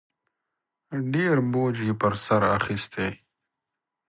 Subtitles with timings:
[1.13, 3.09] ډېر بوج یې په سر اخیستی